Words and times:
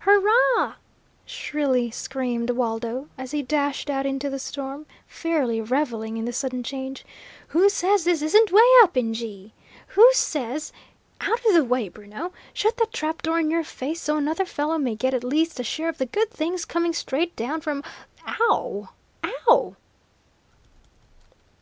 "Hurrah!" 0.00 0.74
shrilly 1.24 1.90
screamed 1.90 2.50
Waldo, 2.50 3.08
as 3.16 3.30
he 3.30 3.40
dashed 3.42 3.88
out 3.88 4.04
into 4.04 4.28
the 4.28 4.38
storm, 4.38 4.84
fairly 5.06 5.58
revelling 5.58 6.18
in 6.18 6.26
the 6.26 6.34
sudden 6.34 6.62
change. 6.62 7.02
"Who 7.48 7.70
says 7.70 8.04
this 8.04 8.20
isn't 8.20 8.52
'way 8.52 8.60
up 8.82 8.94
in 8.98 9.14
G?' 9.14 9.54
Who 9.86 10.06
says 10.12 10.70
out 11.22 11.42
of 11.46 11.54
the 11.54 11.64
way, 11.64 11.88
Bruno! 11.88 12.32
Shut 12.52 12.76
that 12.76 12.92
trap 12.92 13.22
door 13.22 13.40
in 13.40 13.50
your 13.50 13.64
face, 13.64 14.02
so 14.02 14.18
another 14.18 14.44
fellow 14.44 14.76
may 14.76 14.96
get 14.96 15.14
at 15.14 15.24
least 15.24 15.58
a 15.58 15.64
share 15.64 15.88
of 15.88 15.96
the 15.96 16.04
good 16.04 16.30
things 16.30 16.66
coming 16.66 16.92
straight 16.92 17.34
down 17.34 17.62
from 17.62 17.82
ow 18.26 18.90
wow!" 19.48 19.76